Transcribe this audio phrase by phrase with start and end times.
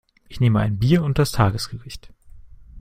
[0.29, 2.11] Ich nehme ein Bier und das Tagesgericht.